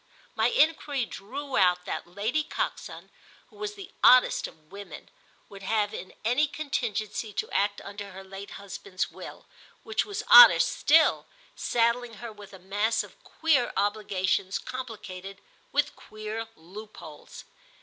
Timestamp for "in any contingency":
5.93-7.31